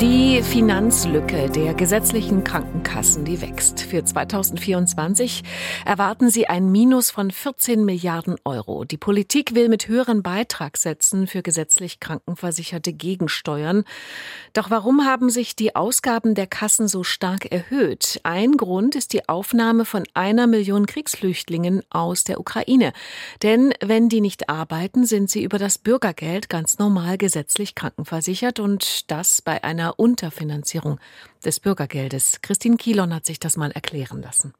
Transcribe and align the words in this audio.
Die 0.00 0.42
Finanzlücke 0.42 1.48
der 1.48 1.72
gesetzlichen 1.72 2.42
Krankenkassen, 2.42 3.24
die 3.24 3.40
wächst. 3.40 3.80
Für 3.80 4.04
2024 4.04 5.44
erwarten 5.86 6.30
sie 6.30 6.48
ein 6.48 6.72
Minus 6.72 7.12
von 7.12 7.30
14 7.30 7.84
Milliarden 7.84 8.34
Euro. 8.44 8.84
Die 8.84 8.96
Politik 8.96 9.54
will 9.54 9.68
mit 9.68 9.86
höheren 9.86 10.24
Beitragssätzen 10.24 11.28
für 11.28 11.42
gesetzlich 11.42 12.00
Krankenversicherte 12.00 12.92
gegensteuern. 12.92 13.84
Doch 14.52 14.68
warum 14.68 15.04
haben 15.04 15.30
sich 15.30 15.54
die 15.54 15.76
Ausgaben 15.76 16.34
der 16.34 16.48
Kassen 16.48 16.88
so 16.88 17.04
stark 17.04 17.52
erhöht? 17.52 18.20
Ein 18.24 18.56
Grund 18.56 18.96
ist 18.96 19.12
die 19.12 19.28
Aufnahme 19.28 19.84
von 19.84 20.02
einer 20.12 20.48
Million 20.48 20.86
Kriegsflüchtlingen 20.86 21.82
aus 21.90 22.24
der 22.24 22.40
Ukraine. 22.40 22.92
Denn 23.44 23.72
wenn 23.80 24.08
die 24.08 24.20
nicht 24.20 24.48
arbeiten, 24.48 25.06
sind 25.06 25.30
sie 25.30 25.44
über 25.44 25.58
das 25.58 25.78
Bürgergeld 25.78 26.48
ganz 26.48 26.78
normal 26.78 27.16
gesetzlich 27.16 27.76
krankenversichert 27.76 28.58
und 28.58 29.08
das 29.10 29.40
bei 29.40 29.62
einer 29.62 29.83
einer 29.84 29.98
Unterfinanzierung 29.98 30.98
des 31.44 31.60
Bürgergeldes. 31.60 32.40
Christine 32.40 32.76
Kielon 32.76 33.14
hat 33.14 33.26
sich 33.26 33.38
das 33.38 33.56
mal 33.56 33.70
erklären 33.70 34.22
lassen. 34.22 34.54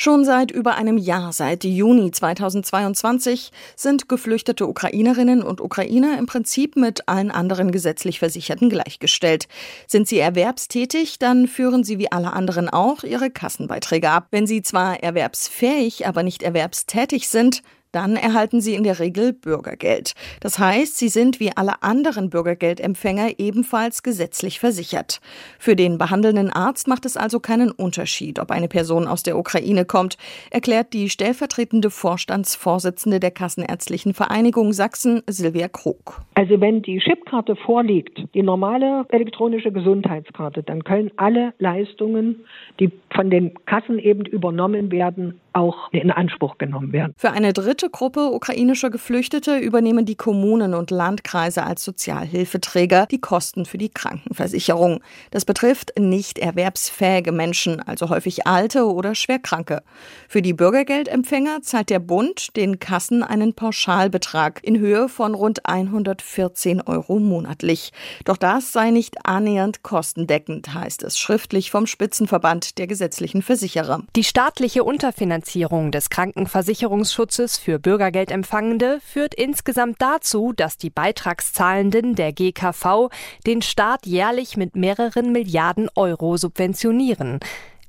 Schon 0.00 0.24
seit 0.24 0.52
über 0.52 0.76
einem 0.76 0.96
Jahr, 0.96 1.32
seit 1.32 1.64
Juni 1.64 2.12
2022, 2.12 3.50
sind 3.74 4.08
geflüchtete 4.08 4.68
Ukrainerinnen 4.68 5.42
und 5.42 5.60
Ukrainer 5.60 6.16
im 6.16 6.26
Prinzip 6.26 6.76
mit 6.76 7.08
allen 7.08 7.32
anderen 7.32 7.72
gesetzlich 7.72 8.20
Versicherten 8.20 8.70
gleichgestellt. 8.70 9.48
Sind 9.88 10.06
sie 10.06 10.20
erwerbstätig, 10.20 11.18
dann 11.18 11.48
führen 11.48 11.82
sie 11.82 11.98
wie 11.98 12.12
alle 12.12 12.32
anderen 12.32 12.68
auch 12.68 13.02
ihre 13.02 13.28
Kassenbeiträge 13.28 14.08
ab. 14.08 14.28
Wenn 14.30 14.46
sie 14.46 14.62
zwar 14.62 15.02
erwerbsfähig, 15.02 16.06
aber 16.06 16.22
nicht 16.22 16.44
erwerbstätig 16.44 17.28
sind, 17.28 17.64
dann 17.92 18.16
erhalten 18.16 18.60
sie 18.60 18.74
in 18.74 18.84
der 18.84 18.98
Regel 18.98 19.32
Bürgergeld. 19.32 20.14
Das 20.40 20.58
heißt, 20.58 20.98
sie 20.98 21.08
sind 21.08 21.40
wie 21.40 21.50
alle 21.56 21.82
anderen 21.82 22.30
Bürgergeldempfänger 22.30 23.38
ebenfalls 23.38 24.02
gesetzlich 24.02 24.60
versichert. 24.60 25.20
Für 25.58 25.76
den 25.76 25.98
behandelnden 25.98 26.50
Arzt 26.50 26.88
macht 26.88 27.06
es 27.06 27.16
also 27.16 27.40
keinen 27.40 27.70
Unterschied, 27.70 28.38
ob 28.38 28.50
eine 28.50 28.68
Person 28.68 29.06
aus 29.06 29.22
der 29.22 29.38
Ukraine 29.38 29.84
kommt, 29.84 30.18
erklärt 30.50 30.92
die 30.92 31.08
stellvertretende 31.08 31.90
Vorstandsvorsitzende 31.90 33.20
der 33.20 33.30
Kassenärztlichen 33.30 34.14
Vereinigung 34.14 34.72
Sachsen, 34.72 35.22
Silvia 35.26 35.68
Krug. 35.68 36.20
Also 36.34 36.60
wenn 36.60 36.82
die 36.82 36.98
Chipkarte 36.98 37.56
vorliegt, 37.56 38.22
die 38.34 38.42
normale 38.42 39.04
elektronische 39.08 39.72
Gesundheitskarte, 39.72 40.62
dann 40.62 40.84
können 40.84 41.10
alle 41.16 41.54
Leistungen, 41.58 42.44
die 42.78 42.90
von 43.14 43.30
den 43.30 43.52
Kassen 43.64 43.98
eben 43.98 44.24
übernommen 44.24 44.90
werden, 44.90 45.40
auch 45.52 45.92
in 45.92 46.10
Anspruch 46.10 46.58
genommen 46.58 46.92
werden. 46.92 47.14
Für 47.16 47.30
eine 47.30 47.52
dritte 47.52 47.90
Gruppe 47.90 48.30
ukrainischer 48.30 48.90
Geflüchtete 48.90 49.58
übernehmen 49.58 50.04
die 50.04 50.14
Kommunen 50.14 50.74
und 50.74 50.90
Landkreise 50.90 51.64
als 51.64 51.84
Sozialhilfeträger 51.84 53.06
die 53.06 53.20
Kosten 53.20 53.66
für 53.66 53.78
die 53.78 53.88
Krankenversicherung. 53.88 55.00
Das 55.30 55.44
betrifft 55.44 55.98
nicht 55.98 56.38
erwerbsfähige 56.38 57.32
Menschen, 57.32 57.80
also 57.80 58.08
häufig 58.08 58.46
alte 58.46 58.86
oder 58.86 59.14
schwerkranke. 59.14 59.82
Für 60.28 60.42
die 60.42 60.52
Bürgergeldempfänger 60.52 61.62
zahlt 61.62 61.90
der 61.90 61.98
Bund 61.98 62.56
den 62.56 62.78
Kassen 62.78 63.22
einen 63.22 63.54
Pauschalbetrag 63.54 64.60
in 64.62 64.78
Höhe 64.78 65.08
von 65.08 65.34
rund 65.34 65.66
114 65.66 66.82
Euro 66.82 67.18
monatlich. 67.18 67.92
Doch 68.24 68.36
das 68.36 68.72
sei 68.72 68.90
nicht 68.90 69.26
annähernd 69.26 69.82
kostendeckend, 69.82 70.74
heißt 70.74 71.02
es 71.02 71.18
schriftlich 71.18 71.70
vom 71.70 71.86
Spitzenverband 71.86 72.78
der 72.78 72.86
gesetzlichen 72.86 73.42
Versicherer. 73.42 74.02
Die 74.14 74.24
staatliche 74.24 74.84
Unterfinanzierung 74.84 75.47
Finanzierung 75.48 75.90
des 75.90 76.10
Krankenversicherungsschutzes 76.10 77.56
für 77.56 77.78
Bürgergeldempfangende 77.78 79.00
führt 79.02 79.34
insgesamt 79.34 79.96
dazu, 79.98 80.52
dass 80.52 80.76
die 80.76 80.90
Beitragszahlenden 80.90 82.14
der 82.14 82.34
GKV 82.34 83.08
den 83.46 83.62
Staat 83.62 84.04
jährlich 84.04 84.58
mit 84.58 84.76
mehreren 84.76 85.32
Milliarden 85.32 85.88
Euro 85.94 86.36
subventionieren. 86.36 87.40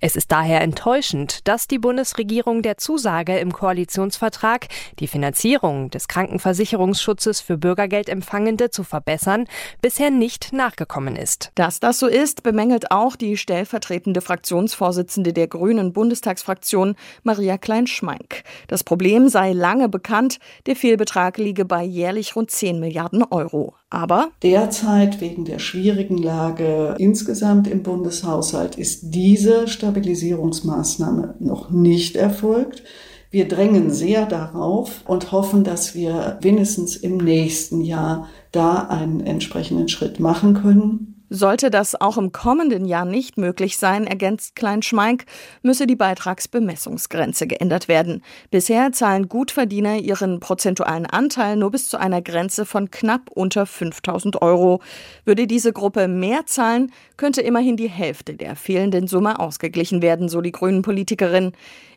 Es 0.01 0.15
ist 0.15 0.31
daher 0.31 0.61
enttäuschend, 0.61 1.45
dass 1.45 1.67
die 1.67 1.77
Bundesregierung 1.77 2.61
der 2.61 2.77
Zusage 2.77 3.37
im 3.39 3.51
Koalitionsvertrag, 3.51 4.67
die 4.99 5.07
Finanzierung 5.07 5.89
des 5.89 6.07
Krankenversicherungsschutzes 6.07 7.41
für 7.41 7.57
Bürgergeldempfangende 7.57 8.69
zu 8.69 8.85
verbessern, 8.85 9.45
bisher 9.81 10.09
nicht 10.09 10.53
nachgekommen 10.53 11.17
ist. 11.17 11.51
Dass 11.55 11.81
das 11.81 11.99
so 11.99 12.07
ist, 12.07 12.43
bemängelt 12.43 12.91
auch 12.91 13.17
die 13.17 13.35
stellvertretende 13.35 14.21
Fraktionsvorsitzende 14.21 15.33
der 15.33 15.47
Grünen 15.47 15.91
Bundestagsfraktion, 15.91 16.95
Maria 17.23 17.57
Klein-Schmeink. 17.57 18.43
Das 18.67 18.85
Problem 18.85 19.27
sei 19.27 19.51
lange 19.51 19.89
bekannt, 19.89 20.39
der 20.65 20.77
Fehlbetrag 20.77 21.37
liege 21.37 21.65
bei 21.65 21.83
jährlich 21.83 22.37
rund 22.37 22.51
10 22.51 22.79
Milliarden 22.79 23.23
Euro. 23.23 23.75
Aber 23.89 24.29
derzeit 24.43 25.19
wegen 25.19 25.45
der 25.45 25.57
schwierigen 25.57 26.17
Lage 26.17 26.95
insgesamt 26.99 27.67
im 27.67 27.81
Bundeshaushalt 27.81 28.75
ist 28.75 29.15
diese 29.15 29.67
Stabilisierungsmaßnahme 29.67 31.35
noch 31.39 31.71
nicht 31.71 32.15
erfolgt. 32.15 32.83
Wir 33.31 33.47
drängen 33.47 33.91
sehr 33.91 34.25
darauf 34.25 35.03
und 35.07 35.31
hoffen, 35.31 35.63
dass 35.63 35.95
wir 35.95 36.37
wenigstens 36.41 36.95
im 36.95 37.17
nächsten 37.17 37.81
Jahr 37.81 38.27
da 38.51 38.87
einen 38.87 39.21
entsprechenden 39.21 39.87
Schritt 39.87 40.19
machen 40.19 40.53
können. 40.55 41.18
Sollte 41.29 41.69
das 41.69 41.99
auch 41.99 42.17
im 42.17 42.31
kommenden 42.31 42.85
Jahr 42.85 43.05
nicht 43.05 43.37
möglich 43.37 43.77
sein, 43.77 44.07
ergänzt 44.07 44.55
Klein-Schmeink, 44.55 45.25
müsse 45.61 45.85
die 45.85 45.95
Beitragsbemessungsgrenze 45.95 47.45
geändert 47.45 47.87
werden. 47.87 48.23
Bisher 48.49 48.91
zahlen 48.91 49.29
Gutverdiener 49.29 49.97
ihren 49.97 50.39
prozentualen 50.39 51.05
Anteil 51.05 51.55
nur 51.55 51.69
bis 51.71 51.87
zu 51.87 51.97
einer 51.97 52.21
Grenze 52.21 52.65
von 52.65 52.89
knapp 52.89 53.29
unter 53.31 53.65
5000 53.65 54.41
Euro. 54.41 54.81
Würde 55.23 55.45
diese 55.45 55.71
Gruppe 55.71 56.07
mehr 56.07 56.47
zahlen, 56.47 56.91
könnte 57.15 57.41
immerhin 57.41 57.77
die 57.77 57.89
Hälfte 57.89 58.33
der 58.33 58.55
fehlenden 58.55 59.07
Summe 59.07 59.39
ausgeglichen 59.39 60.01
werden, 60.01 60.29
so 60.29 60.41
die 60.41 60.51
Grünen 60.51 60.81
Politikerin. 60.81 61.51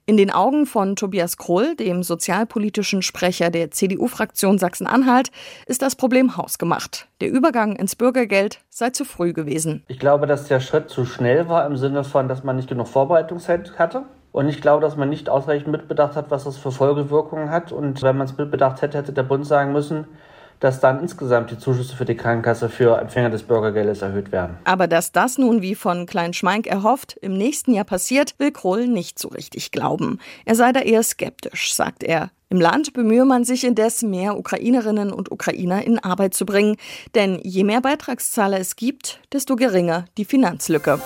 In 0.04 0.16
den 0.16 0.32
Augen 0.32 0.66
von 0.66 0.96
Tobias 0.96 1.36
Krull, 1.36 1.76
dem 1.76 2.02
sozialpolitischen 2.02 3.02
Sprecher 3.02 3.50
der 3.50 3.70
CDU-Fraktion 3.70 4.58
Sachsen-Anhalt, 4.58 5.30
ist 5.66 5.80
das 5.80 5.94
Problem 5.94 6.36
hausgemacht. 6.36 7.06
Der 7.20 7.30
Übergang 7.30 7.76
ins 7.76 7.94
Bürgergeld 7.94 8.58
sei 8.68 8.90
zu 8.90 9.04
früh 9.04 9.32
gewesen. 9.32 9.84
Ich 9.86 10.00
glaube, 10.00 10.26
dass 10.26 10.48
der 10.48 10.58
Schritt 10.58 10.90
zu 10.90 11.04
schnell 11.04 11.48
war 11.48 11.64
im 11.66 11.76
Sinne 11.76 12.02
von, 12.02 12.26
dass 12.26 12.42
man 12.42 12.56
nicht 12.56 12.68
genug 12.68 12.88
Vorbereitungszeit 12.88 13.78
hatte. 13.78 14.02
Und 14.32 14.48
ich 14.48 14.60
glaube, 14.60 14.82
dass 14.82 14.96
man 14.96 15.08
nicht 15.08 15.28
ausreichend 15.28 15.68
mitbedacht 15.68 16.16
hat, 16.16 16.32
was 16.32 16.42
das 16.42 16.56
für 16.56 16.72
Folgewirkungen 16.72 17.50
hat. 17.50 17.70
Und 17.70 18.02
wenn 18.02 18.16
man 18.16 18.26
es 18.26 18.36
mitbedacht 18.36 18.82
hätte, 18.82 18.98
hätte 18.98 19.12
der 19.12 19.22
Bund 19.22 19.46
sagen 19.46 19.72
müssen, 19.72 20.08
dass 20.62 20.78
dann 20.78 21.00
insgesamt 21.00 21.50
die 21.50 21.58
Zuschüsse 21.58 21.96
für 21.96 22.04
die 22.04 22.16
Krankenkasse 22.16 22.68
für 22.68 22.96
Empfänger 22.98 23.30
des 23.30 23.42
Bürgergeldes 23.42 24.00
erhöht 24.00 24.30
werden. 24.30 24.56
Aber 24.64 24.86
dass 24.86 25.10
das 25.10 25.36
nun 25.36 25.60
wie 25.60 25.74
von 25.74 26.06
Klein-Schmeink 26.06 26.68
erhofft 26.68 27.16
im 27.20 27.34
nächsten 27.34 27.74
Jahr 27.74 27.84
passiert, 27.84 28.34
will 28.38 28.52
Kroll 28.52 28.86
nicht 28.86 29.18
so 29.18 29.28
richtig 29.28 29.72
glauben. 29.72 30.20
Er 30.44 30.54
sei 30.54 30.72
da 30.72 30.80
eher 30.80 31.02
skeptisch, 31.02 31.74
sagt 31.74 32.04
er. 32.04 32.30
Im 32.48 32.60
Land 32.60 32.92
bemühe 32.92 33.24
man 33.24 33.44
sich 33.44 33.64
indes, 33.64 34.02
mehr 34.02 34.38
Ukrainerinnen 34.38 35.12
und 35.12 35.32
Ukrainer 35.32 35.84
in 35.84 35.98
Arbeit 35.98 36.34
zu 36.34 36.46
bringen. 36.46 36.76
Denn 37.14 37.40
je 37.42 37.64
mehr 37.64 37.80
Beitragszahler 37.80 38.60
es 38.60 38.76
gibt, 38.76 39.20
desto 39.32 39.56
geringer 39.56 40.04
die 40.16 40.26
Finanzlücke. 40.26 41.00